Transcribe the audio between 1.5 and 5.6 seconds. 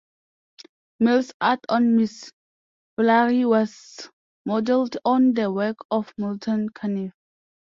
on "Miss Fury" was modeled on the